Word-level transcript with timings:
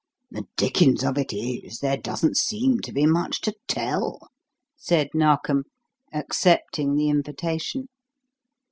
"The 0.31 0.47
dickens 0.57 1.03
of 1.03 1.15
it 1.19 1.31
is 1.31 1.77
there 1.77 1.95
doesn't 1.95 2.35
seem 2.35 2.79
to 2.79 2.91
be 2.91 3.05
much 3.05 3.39
to 3.41 3.53
tell," 3.67 4.31
said 4.75 5.09
Narkom, 5.13 5.65
accepting 6.11 6.95
the 6.95 7.07
invitation. 7.07 7.87